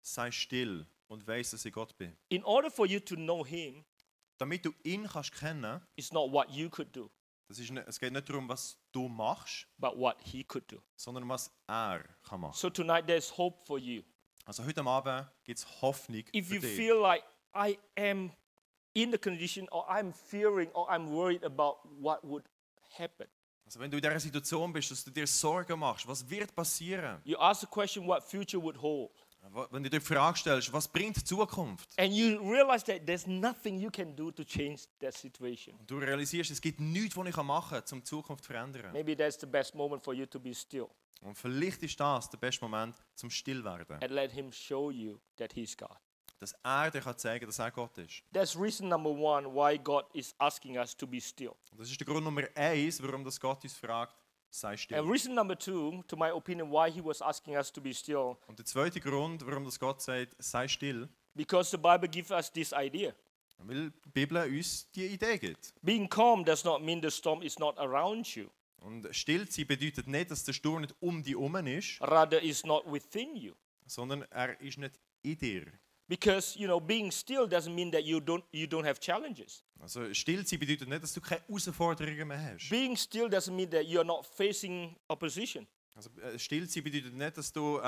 [0.01, 2.17] sei still und weiss, dass ich Gott bin.
[2.29, 3.85] In order for you to know him,
[4.39, 7.11] Damit du ihn kannst kennen, it's not what you could do,
[7.47, 10.81] das ist nicht, es geht nicht darum, was du machst, but what he could do.
[10.95, 12.53] sondern was er kann machen.
[12.55, 14.01] So tonight there's hope for you.
[14.47, 16.75] Also heute Abend gibt es Hoffnung If für you dich.
[16.77, 18.31] feel like I am
[18.93, 22.45] in the condition or I'm fearing or I'm worried about what would
[22.97, 23.27] happen,
[23.65, 27.19] Also wenn du in dieser Situation bist, dass du dir Sorgen machst, was wird passieren?
[27.25, 29.11] you ask the question what future would hold.
[29.71, 31.87] Wenn du dir die Frage stellst, was bringt die Zukunft?
[31.99, 35.75] And you realize that there's nothing you can do to change that situation.
[35.79, 38.91] Und du realisierst, es gibt nichts, was ich machen kann, um die Zukunft zu verändern.
[38.91, 40.87] Maybe that's the best moment for you to be still
[41.21, 44.01] Und vielleicht ist das der beste Moment zum Stillwerden.
[44.01, 45.97] and let him show you that he's God.
[46.39, 48.21] Dass er dir kann zeigen kann, dass er Gott ist.
[48.31, 51.53] That's reason number one why God is asking us to be still.
[51.71, 54.15] Und das ist der Grund Nummer eins, warum das Gott uns fragt,
[54.49, 54.97] sei still.
[54.99, 58.37] And reason number two, to my opinion, why he was asking us to be still,
[58.47, 62.51] Und der zweite Grund, warum das Gott sagt, sei still, because the Bible gives us
[62.51, 63.13] this idea.
[63.59, 65.73] weil die Bibel uns die Idee gibt.
[65.81, 68.47] Being calm does not mean the storm is not around you,
[68.81, 72.63] Und still sein bedeutet nicht, dass der Sturm nicht um dich herum ist, rather is
[72.65, 73.53] not within you.
[73.87, 75.65] sondern er ist nicht in dir.
[76.07, 79.63] Because you know, being still doesn't mean that you don't you don't have challenges.
[79.79, 82.69] Also still sein bedeutet nicht, dass du keine Herausforderungen mehr hast.
[82.69, 85.67] Being still doesn't mean that you're not facing opposition.
[85.95, 87.81] Also äh, still sein bedeutet nicht, dass du, äh,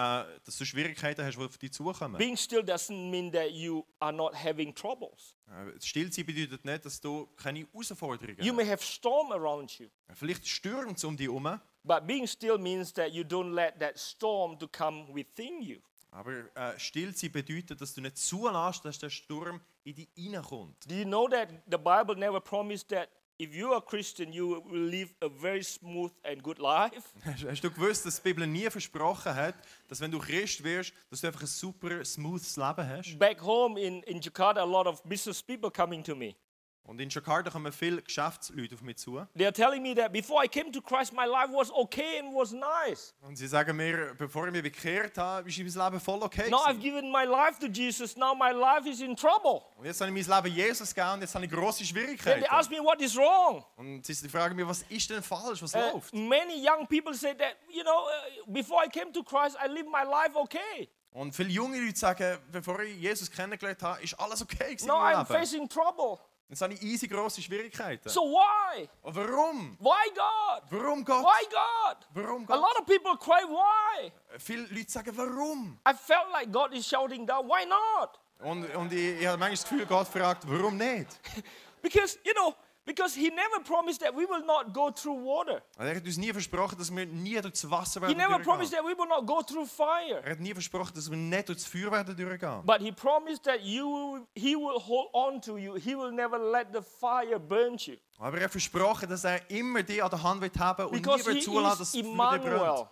[0.44, 2.18] dass du Schwierigkeiten hast, die auf dich zukommen.
[2.18, 5.36] Being still doesn't mean that you are not having troubles.
[5.48, 8.56] Äh, still sein bedeutet nicht, dass du keine Herausforderungen You hast.
[8.56, 13.12] may have storm around you, Vielleicht stürmt um dich herum, but being still means that
[13.14, 15.80] you don't let that storm to come within you.
[16.12, 20.90] aber äh, still sein bedeutet, dass du nicht zulässt, dass der Sturm in dich reinkommt.
[20.90, 24.90] Do you know that the Bible never promised that if you are Christian, you will
[24.90, 27.14] live a very smooth and good life?
[27.24, 29.56] Hast, hast du gewusst, dass die Bibel nie versprochen hat,
[29.88, 33.18] dass wenn du Christ wirst, dass du einfach ein super smoothes Leben hast?
[33.18, 36.36] Back home in, in Jakarta, a lot of business people coming to me.
[36.84, 39.24] Und in Jakarta kommen viele Geschäftsleute auf mich zu.
[39.38, 42.34] They are telling me that before I came to Christ, my life was okay and
[42.34, 43.14] was nice.
[43.22, 46.50] Und sie sagen mir, bevor ich mich bekehrt habe, ist mein Leben voll okay.
[46.50, 48.18] Now I've given my life to Jesus.
[48.18, 49.62] Now my life is in trouble.
[49.78, 52.42] Und jetzt habe ich mein Leben Jesus gegeben und jetzt habe ich Then Schwierigkeiten.
[52.42, 53.64] they ask me what is wrong.
[53.76, 56.14] Und sie fragen mich, was ist denn falsch, was Uh, läuft?
[56.14, 59.90] many young people say that, you know, uh, before I came to Christ, I lived
[59.92, 60.90] my life okay.
[61.12, 65.02] Und viele junge Leute sagen, bevor ich Jesus kennengelernt habe, ist alles okay gewesen Now
[65.02, 66.20] I'm facing trouble.
[66.62, 68.10] Habe ich easy grosse Schwierigkeiten.
[68.10, 68.90] So why?
[69.04, 69.78] Warum?
[69.80, 70.64] Why God?
[70.72, 71.24] Warum Gott?
[71.24, 71.98] Why God?
[72.14, 72.60] Warum A Gott?
[72.62, 74.12] lot of people cry, why?
[74.40, 75.80] Viele Leute sagen, warum?
[75.88, 78.20] I felt like God is shouting down, why not?
[78.40, 81.08] Und, und ich, ich habe manchmal das Gefühl, Gott fragt, warum nicht?
[81.84, 82.56] Because, you know,
[82.90, 85.62] because He never promised that we will not go through water.
[85.78, 88.74] Er hat uns nie versprochen, dass wir nie durch das Wasser He werden never promised
[88.74, 90.22] that we will not go through fire.
[90.24, 92.66] Er hat nie versprochen, dass wir nicht durch das Feuer werden durchgehen.
[92.66, 95.76] But He promised that you, will- He will hold on to you.
[95.76, 97.96] He will never let the fire burn you.
[98.18, 101.20] Aber er hat versprochen, dass er immer die an der Hand wird haben und Because
[101.30, 102.88] nie He wird zulassen, dass das Feuer brennt.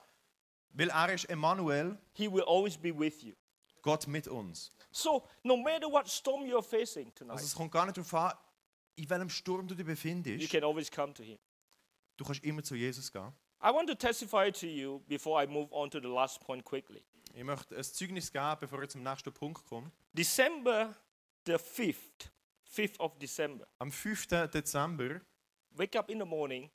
[0.73, 3.33] Weil er ist Emmanuel, He will always be with you.
[3.81, 4.71] Gott mit uns.
[4.91, 8.33] So, no matter what storm you're facing tonight, Also es kommt gar nicht darauf an,
[8.97, 10.49] in welchem Sturm du dich you befindest.
[10.49, 11.37] can always come to Him.
[12.17, 13.31] Du kannst immer zu Jesus gehen.
[13.61, 17.03] I want to testify to you before I move on to the last point quickly.
[17.33, 19.91] Ich möchte ein Zeugnis geben, bevor ich zum nächsten Punkt komme.
[20.13, 20.95] December
[21.45, 22.29] the 5th,
[22.69, 23.67] 5th of December.
[23.79, 24.27] Am 5.
[24.51, 25.21] Dezember,
[25.71, 26.69] Wake up in the morning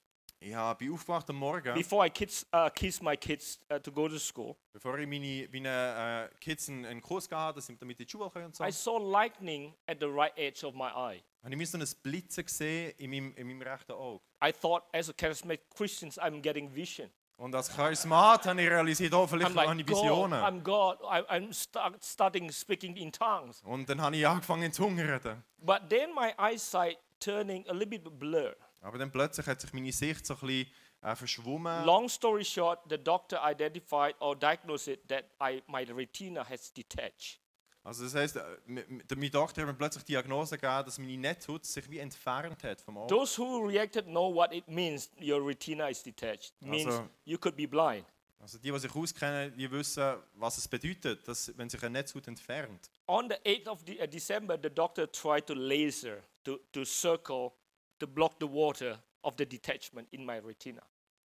[0.50, 4.08] habe bin aufgewacht am Morgen, before I kids, uh, kiss my kids uh, to go
[4.08, 4.56] to school.
[4.72, 8.11] bevor ich meine, meine äh, Kids einen, einen Kurs gehabt habe, damit die in die
[8.11, 8.64] Schule können und so.
[8.64, 11.22] I saw lightning at the right edge of my eye.
[11.42, 14.22] Habe ich so ein Blitzen gesehen in meinem, in meinem rechten Auge.
[14.44, 17.11] I thought, as a charismatic Christian, I'm getting vision.
[17.37, 20.40] Und als Charismat habe ich realisiert, oh, vielleicht I'm habe like, ich God, Visionen.
[20.40, 21.00] I'm God.
[21.02, 23.61] I'm start, starting speaking in tongues.
[23.62, 25.44] Und dann habe ich angefangen in Zunge zu reden.
[25.59, 28.55] But then my eyesight turning a little bit blur.
[28.81, 31.85] Aber dann plötzlich hat sich meine Sicht so ein bisschen äh, verschwommen.
[31.85, 37.40] Long story short, the doctor identified or diagnosed it that I, my retina has detached.
[37.85, 41.16] Also das heisst, äh, der- mein Doktor hat mir plötzlich die Diagnose gegeben, dass meine
[41.18, 43.09] Netzhaut sich wie entfernt hat vom Auge.
[43.14, 45.11] Those who reacted know what it means.
[45.21, 46.53] Your retina is detached.
[46.61, 48.07] Means Also- you could be blind.
[48.38, 52.27] Also die, die sich auskennen, die wissen, was es bedeutet, dass, wenn sich eine Netzhaut
[52.27, 52.90] entfernt.
[53.07, 57.53] On the 8th of de- uh, December, the doctor tried to laser to, to circle
[58.01, 60.83] to block the water of the detachment in my retina.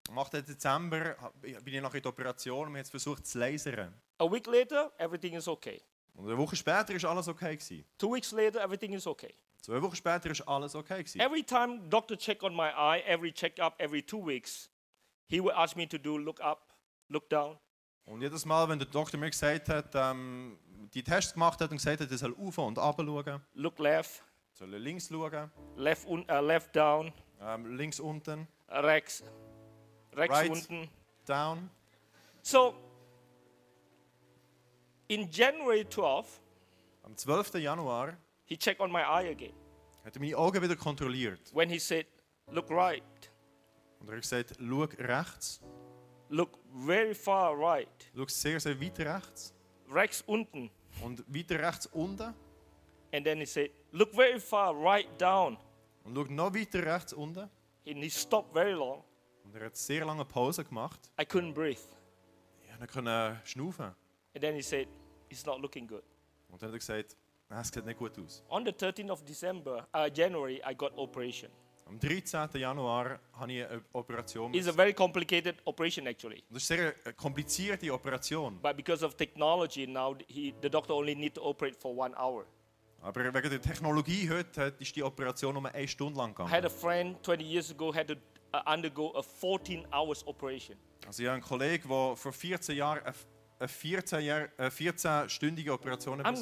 [0.08, 0.34] Am 8.
[0.46, 3.92] Dezember bin ich nach in die Operation und es versucht zu lasern.
[4.18, 5.80] A week later, everything is okay.
[6.18, 7.84] Und eine Woche später ist alles okay gewesen.
[7.96, 9.32] Two weeks later, everything is okay.
[9.62, 11.20] Zwei Wochen später ist alles okay gewesen.
[11.20, 14.68] Every time doctor check on my eye, every checkup, every two weeks,
[15.28, 16.74] he would ask me to do look up,
[17.08, 17.56] look down.
[18.04, 20.58] Und jedes Mal, wenn der Doktor mir gesagt hat, ähm,
[20.92, 24.24] die Tests gemacht hat und gesagt hat, er soll auf und ab schauen, look left,
[24.54, 29.22] soll links schauen, left, un, uh, left down, ähm, links unten, rechts,
[30.14, 30.50] rechts Right.
[30.50, 30.88] unten.
[31.26, 31.70] down.
[32.42, 32.74] So,
[35.08, 36.40] in January 12,
[37.04, 37.54] Am 12.
[37.60, 39.52] Januar he checked on my eye again.
[40.04, 41.40] hat er meine Augen wieder kontrolliert.
[41.54, 42.06] When he said,
[42.50, 43.02] look right,
[44.00, 45.60] Und er hat gesagt, schau rechts,
[46.28, 49.52] look very far right, schau sehr, sehr weit rechts
[49.90, 50.70] rechts unten.
[51.02, 52.34] und weiter rechts unten
[53.10, 55.56] And then he said, look very far right down.
[56.04, 57.48] und schau noch weiter rechts unten.
[57.86, 59.02] And he stopped very long.
[59.44, 61.10] Und er hat sehr lange Pause gemacht.
[61.18, 61.80] I couldn't breathe.
[62.68, 63.94] Ja, er konnte schnaufen.
[64.34, 64.86] And then he said,
[65.30, 66.02] it's not looking good.
[66.48, 67.16] Und dann hat er gesagt,
[67.50, 68.42] «Nein, es sieht nicht gut aus.
[68.48, 71.50] On the 13th of December, uh, January, I got operation.
[71.86, 72.50] Am 13.
[72.60, 74.52] Januar habe ich eine Operation.
[74.52, 76.42] It's a very complicated operation actually.
[76.50, 78.58] Das ist eine sehr komplizierte Operation.
[78.60, 82.44] But because of technology now, he, the doctor only need to operate for one hour.
[83.00, 86.64] Aber wegen der Technologie heute hat- ist die Operation nur eine Stunde lang I had
[86.64, 86.70] a gegangen.
[86.78, 88.14] friend 20 years ago had to
[88.52, 90.76] uh, undergo a 14 hours operation.
[91.06, 93.14] Also ich habe einen Kollegen, der vor 14 Jahren eine-
[93.58, 96.38] eine 14 Jahr- eine 14-stündige Operation I'm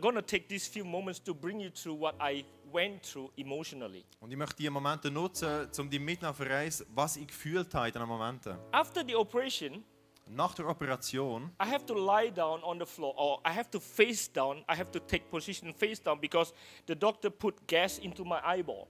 [0.00, 4.04] going to take these few moments to bring you through what I went through emotionally.
[4.20, 7.88] Und ich möchte diese Momente nutzen, um die mitnehmen auf Reise, was ich gefühlt habe
[7.88, 8.56] in diesen Momenten.
[8.72, 9.84] After the operation,
[10.28, 13.80] Nach der Operation I have to lie down on the floor, or I have to
[13.80, 14.64] face down.
[14.70, 16.54] I have to take position face down because
[16.86, 18.86] the doctor put gas into my eyeball.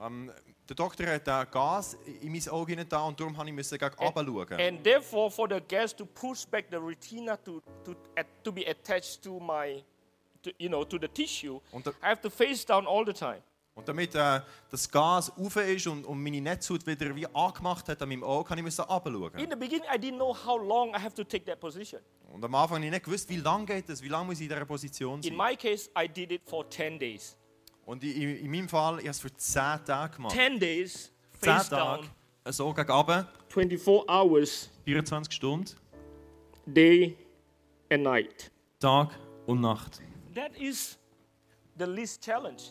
[0.00, 0.32] Ähm,
[0.68, 3.78] der Doktor hat äh, Gas in mein Auge hinein da und darum musste ich müssen
[3.78, 4.60] gegen runter schauen.
[4.60, 7.94] And therefore, for the gas to push back the retina to, to,
[8.44, 9.82] to be attached to my,
[10.42, 13.12] to, you know, to the tissue, Und der- I have to face down all the
[13.12, 13.42] time.
[13.74, 18.02] Und damit äh, das Gas rauf ist und, und meine Netzhaut wieder wie angemacht hat
[18.02, 19.38] an meinem Auge, kann ich müssen runter.
[19.38, 22.00] In the beginning, I didn't know how long I have to take that position.
[22.32, 24.42] Und am Anfang habe ich nicht gewusst, wie lange geht es, wie lange muss ich
[24.42, 25.36] in dieser Position In sein.
[25.36, 27.36] my case, I did it for 10 days.
[27.86, 30.34] Und in, in, in meinem Fall, ich habe es für 10 Tage gemacht.
[30.34, 32.02] 10 days, 10 face Tage,
[32.44, 35.74] down, so gegen runter, 24 hours, 24 Stunden,
[36.66, 37.16] day
[37.90, 38.50] and night.
[38.78, 39.10] Tag
[39.46, 40.00] und Nacht.
[40.34, 40.98] That is
[41.78, 42.62] the least challenge.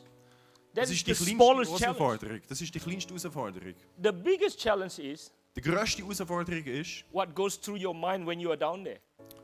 [0.74, 2.00] That Das is ist die the kleinste smallest challenge.
[2.00, 2.42] Herausforderung.
[2.48, 3.74] Das ist die kleinste Herausforderung.
[4.02, 8.50] The biggest challenge is Die grösste Herausforderung ist, what goes through your mind when you
[8.50, 9.00] are down there.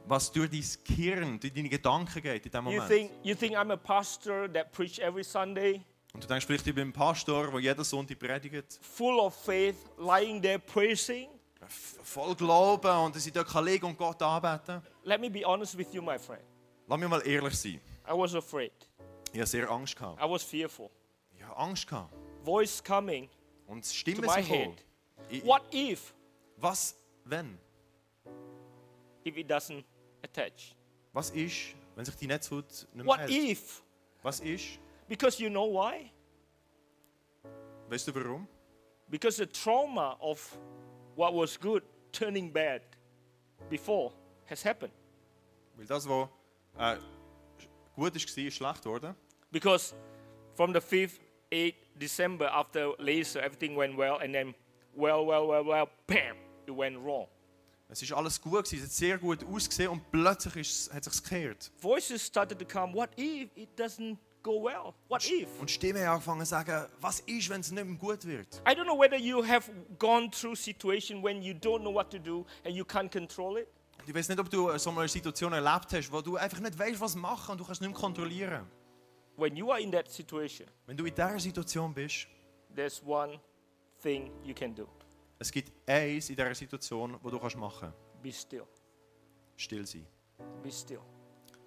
[0.07, 2.89] was durch dein Gehirn, durch deine Gedanken geht in diesem You Moment.
[2.89, 5.81] think, you think I'm a pastor that preach every Sunday,
[6.13, 9.75] Und du denkst vielleicht, ich bin ein Pastor, der jeden Sonntag predigt, full of faith,
[9.97, 11.27] lying there praising.
[11.61, 15.43] f- voll Glauben und dass ich dort kann liegen und Gott anbeten Let me be
[15.43, 16.43] honest with you, my friend.
[16.87, 17.81] Lass mich mal ehrlich sein.
[18.07, 18.71] I was afraid.
[19.33, 19.95] Ich hatte sehr Angst.
[19.97, 20.21] Gehabt.
[20.23, 20.89] I was fearful.
[21.35, 21.87] Ich hatte Angst.
[21.87, 22.13] Gehabt.
[22.43, 23.27] Voice coming
[23.65, 24.75] Und es to Stimmen my sind gekommen.
[24.75, 24.85] head.
[25.43, 26.13] What if,
[26.57, 26.95] Was,
[27.25, 27.57] wenn?
[29.23, 29.83] if it doesn't
[30.23, 30.75] attach?
[31.13, 33.31] Was ist, wenn sich die Netzhaut nicht mehr What hält?
[33.31, 33.83] if?
[34.21, 34.79] Was ist?
[35.07, 36.11] Because you know why?
[37.89, 38.47] Weißt du warum?
[39.09, 40.57] Because the trauma of
[41.15, 42.81] what was good turning bad
[43.69, 44.11] before
[44.45, 44.93] has happened.
[45.75, 46.27] Weil das, was
[46.77, 46.97] äh,
[47.95, 49.15] gut war, ist schlecht geworden.
[49.51, 49.93] Because
[50.55, 51.19] from the 5th,
[51.51, 54.55] 8th December after laser, everything went well, and then,
[54.95, 57.27] well, well, well, well, bam, it went wrong.
[57.87, 61.13] Es ist alles gut, gewesen, es hat sehr gut ausgesehen und plötzlich ist, hat es
[61.13, 61.71] sich gekehrt.
[61.79, 64.93] Voices started to come, what if it doesn't go well?
[65.07, 65.47] What if?
[65.59, 68.61] Und Stimmen haben angefangen zu sagen, was ist, wenn es nicht gut wird?
[68.67, 72.17] I don't know whether you have gone through situation when you don't know what to
[72.17, 73.67] do and you can't control it.
[73.99, 76.59] Und ich weiß nicht, ob du äh, so eine Situation erlebt hast, wo du einfach
[76.59, 78.65] nicht weißt, was machen und du kannst nicht mehr kontrollieren.
[79.37, 82.27] When you are in that situation, Wenn du in dieser Situation bist,
[82.75, 83.39] there's one
[84.05, 84.87] thing you can do.
[85.39, 87.91] es gibt eins in dieser Situation, wo du kannst machen
[88.21, 88.65] Be still.
[89.57, 90.05] Still sein.
[90.63, 91.01] Be still.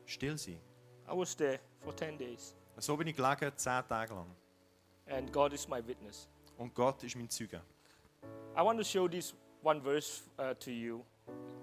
[0.06, 0.60] Still sein.
[1.08, 4.26] I was there for 10 days, So bin ich gelegen, zehn Tage lang.
[5.06, 6.28] and God is my witness.
[6.56, 7.60] Und Gott ist mein Zeuge.
[8.56, 11.04] I want to show this one verse uh, to you.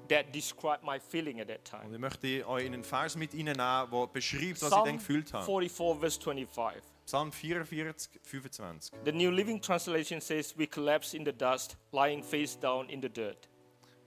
[0.09, 1.93] that describe my feeling at that Und time.
[1.93, 5.33] ich möchte euch in einen Vers mit reinnehmen, der beschreibt, was ich Psalm dann gefühlt
[5.33, 5.45] habe.
[5.45, 6.81] 44, verse 25.
[7.05, 8.91] Psalm 44, 25.
[9.03, 13.09] The New Living Translation says, We collapse in the dust, lying face down in the
[13.09, 13.47] dirt.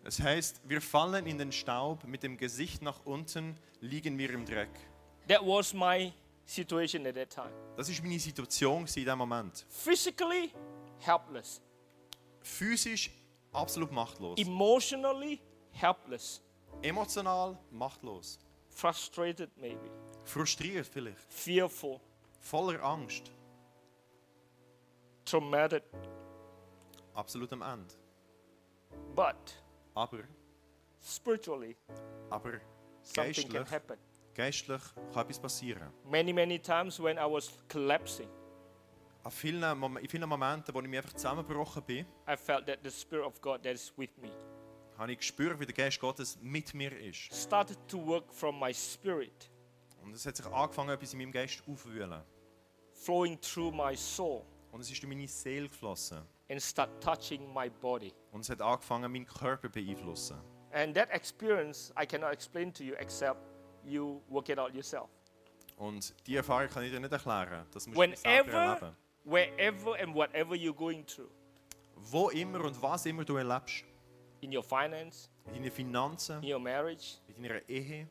[0.04, 4.44] Es heißt, wir fallen in den Staub, mit dem Gesicht nach unten liegen wir im
[4.44, 4.70] Dreck.
[5.28, 6.12] That was my
[6.44, 7.52] situation at that time.
[7.76, 9.64] Das ist meine Situation in diesem Moment.
[9.68, 10.50] Physically,
[10.98, 11.60] helpless.
[12.42, 13.10] Physisch
[13.52, 14.40] absolut machtlos.
[14.40, 16.42] Emotionally, helpless.
[16.82, 18.40] Emotional machtlos.
[18.70, 19.88] Frustrated, maybe.
[20.24, 21.32] Frustriert vielleicht.
[21.32, 22.00] Fearful.
[22.40, 23.30] Voller Angst.
[25.24, 25.82] Traumatic.
[27.14, 27.94] Absolut am Ende.
[29.14, 29.54] But
[29.94, 30.20] Aber,
[31.00, 31.76] spiritually,
[32.30, 32.60] aber
[33.02, 33.98] something can geistlich, happen.
[34.34, 35.92] geistlich kann etwas passieren.
[36.04, 38.28] Many, many times when I was collapsing,
[39.24, 42.78] An vielen, Mom- in vielen Momenten, wo ich mir einfach zusammengebrochen bin, I felt that
[42.84, 44.30] the Spirit of God that is with me
[44.96, 47.32] habe ich gespürt, wie der Geist Gottes mit mir ist.
[47.34, 49.50] started to work from my spirit,
[50.08, 52.22] Und es hat sich angefangen, etwas in meinem Geist aufzuwühlen.
[52.94, 54.42] flowing through my soul,
[54.72, 56.22] Und es ist in meine Seele geflossen.
[56.50, 58.12] and start touching my body.
[58.32, 60.38] Und es hat angefangen, meinen Körper zu beeinflussen.
[60.72, 63.38] And that experience I cannot explain to you except
[63.84, 65.08] you work it out yourself.
[65.76, 67.66] Und die Erfahrung kann ich dir nicht erklären.
[67.72, 68.96] Das musst du selber Whenever, erleben.
[69.24, 71.30] wherever, and whatever you're going through
[71.96, 73.84] Wo immer und was immer du erlebst.
[74.40, 78.08] in your finance, In deinen Finanzen, in your marriage, in deiner Ehe,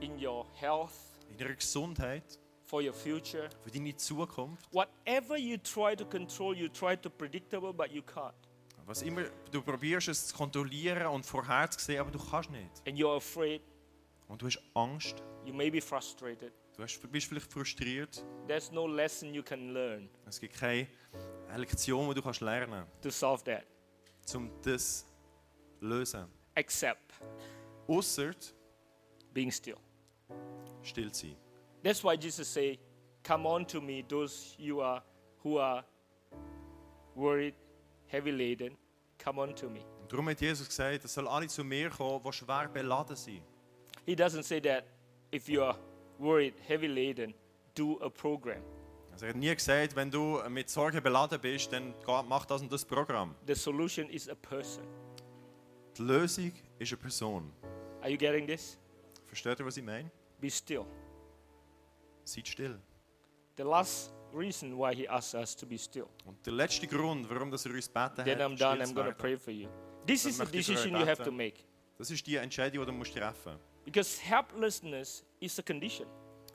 [0.00, 0.92] in your health,
[1.36, 4.66] deiner Gesundheit, for your future, für deine Zukunft.
[4.72, 8.32] whatever you try to control, you try to predictable, but you can't.
[8.86, 12.70] Was immer du probierst es zu kontrollieren und vorherzusehen, aber du kannst nicht.
[12.86, 13.60] And you're afraid,
[14.28, 16.52] Und du hast Angst, you may be frustrated.
[16.76, 18.24] du bist vielleicht frustriert.
[18.46, 20.86] There's no lesson you can learn Es gibt keine
[21.56, 23.64] Lektion, die du kannst lernen to solve that
[24.20, 25.04] kannst, um das
[25.80, 26.26] zu lösen.
[26.54, 27.12] except
[27.88, 28.32] Ausser
[29.32, 29.76] being still.
[30.88, 31.36] Still sein.
[31.82, 32.78] That's why Jesus say,
[33.22, 35.02] "Come on to me, those you are
[35.44, 35.84] who are
[37.14, 37.54] worried,
[38.06, 38.76] heavy laden.
[39.18, 42.32] Come on to me." Darum hat Jesus gesagt, es soll alle zu mir kommen, die
[42.32, 43.42] schwer beladen sind.
[44.06, 44.84] He doesn't say that
[45.30, 45.76] if you are
[46.18, 47.34] worried, heavy laden,
[47.74, 48.62] do a program.
[49.12, 51.92] Also er hat nie gesagt, wenn du mit Sorge beladen bist, dann
[52.28, 53.34] mach das und das Programm.
[53.46, 54.84] The solution is a person.
[55.96, 57.52] Die Lösung ist eine Person.
[58.00, 58.78] Are you getting this?
[59.26, 60.10] Versteht ihr, was ich meine?
[60.40, 60.86] Be still.
[62.24, 62.76] Seid still.
[63.56, 66.08] The last reason why he asks us to be still.
[66.24, 68.82] Und der letzte Grund, warum das er uns beten Then I'm done.
[68.82, 69.68] I'm going to pray for you.
[70.06, 71.64] This is euch decision you have to make
[71.98, 76.06] das ist die Entscheidung, die du musst treffen because helplessness is a condition,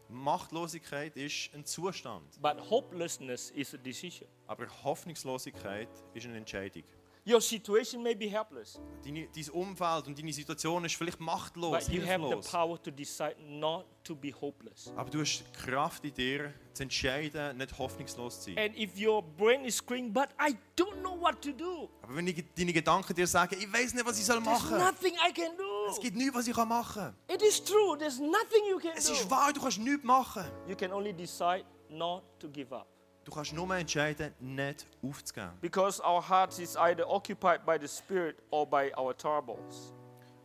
[0.10, 4.28] Machtlosigkeit ist ein Zustand, but hopelessness is a decision.
[4.48, 6.84] aber Hoffnungslosigkeit ist eine Entscheidung.
[7.26, 11.88] Your situation may be helpless, Deine, dein Umfeld und deine Situation ist vielleicht machtlos, but
[11.94, 12.52] you have the hilflos.
[12.52, 14.92] power to decide not to be hopeless.
[14.98, 18.58] Aber du hast die Kraft in dir, zu entscheiden, nicht hoffnungslos zu sein.
[18.58, 22.26] And if your brain is screaming, but I don't know what to do, Aber wenn
[22.26, 25.32] die, deine Gedanken dir sagen, ich weiß nicht, was ich soll there's machen nothing I
[25.32, 25.54] can
[25.90, 26.02] es do.
[26.02, 27.16] gibt nichts, was ich machen kann.
[27.34, 29.32] It is true, there's nothing you can Es ist do.
[29.32, 30.44] wahr, du kannst nichts machen.
[30.68, 32.88] You can only decide not to give up.
[33.24, 35.52] Du kannst nur entscheiden, nicht aufzugeben.
[35.62, 39.94] Because our hearts is either occupied by the Spirit or by our troubles.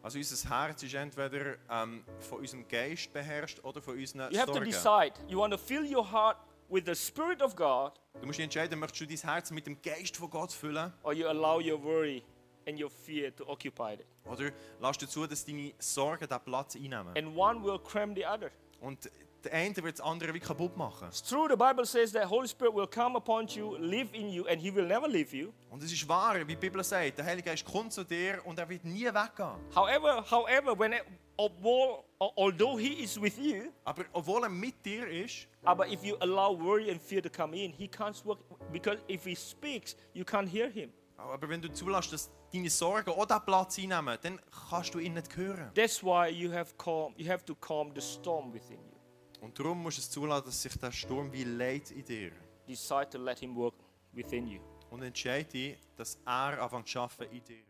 [0.02, 4.46] Also unser Herz ist entweder ähm, von unserem Geist beherrscht oder von unseren You have
[4.46, 4.70] to Sorgen.
[4.70, 5.12] decide.
[5.26, 6.36] You want to fill your heart
[6.68, 10.16] with the Spirit of God, Du musst entscheiden, möchtest du dein Herz mit dem Geist
[10.16, 12.22] von Gott füllen or you allow your worry
[12.66, 14.06] and your fear to occupy it.
[14.24, 17.16] oder du zu, dass deine Sorgen diesen Platz einnehmen.
[17.16, 18.50] And one will cram the other.
[18.80, 19.10] Und
[19.50, 21.08] der eine wird das andere wie kaputt machen.
[21.08, 24.46] It's true, the Bible says that Holy Spirit will come upon you, live in you,
[24.46, 25.52] and He will never leave you.
[25.70, 28.58] Und es ist wahr, wie die Bibel sagt, der Heilige Geist kommt zu dir und
[28.58, 29.56] er wird nie weggehen.
[29.74, 31.02] However, however, when it,
[31.36, 32.04] although,
[32.36, 36.52] although He is with you, Aber obwohl er mit dir ist, but if you allow
[36.52, 38.38] worry and fear to come in, He can't work
[38.72, 40.92] because if He speaks, you can't hear Him.
[41.16, 45.14] aber wenn du zulässt, dass deine Sorgen auch diesen Platz einnehmen, dann kannst du ihn
[45.14, 45.70] nicht hören.
[45.74, 47.12] That's why you have calm.
[47.16, 48.97] You have to calm the storm within you.
[49.40, 52.32] Und darum musst du es zulassen, dass sich der Sturm wie leidet in dir.
[52.66, 53.74] Decide to let Him work
[54.12, 54.60] within you.
[54.90, 57.67] Und entscheide dich, dass er anfängt zu arbeiten in dir.